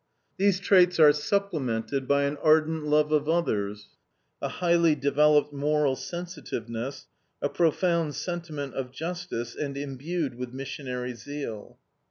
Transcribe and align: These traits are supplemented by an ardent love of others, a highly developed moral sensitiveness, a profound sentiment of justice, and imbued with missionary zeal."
These 0.37 0.59
traits 0.59 0.99
are 0.99 1.13
supplemented 1.13 2.07
by 2.07 2.23
an 2.23 2.37
ardent 2.41 2.87
love 2.87 3.11
of 3.11 3.29
others, 3.29 3.89
a 4.41 4.47
highly 4.49 4.95
developed 4.95 5.53
moral 5.53 5.95
sensitiveness, 5.95 7.05
a 7.39 7.49
profound 7.49 8.15
sentiment 8.15 8.73
of 8.73 8.91
justice, 8.91 9.53
and 9.55 9.77
imbued 9.77 10.33
with 10.39 10.53
missionary 10.53 11.13
zeal." 11.13 11.77